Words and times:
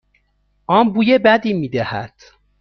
آن 0.67 0.93
بوی 0.93 1.17
بدی 1.17 1.53
میدهد. 1.53 2.15